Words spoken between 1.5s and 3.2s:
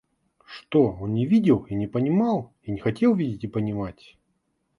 и не понимал и не хотел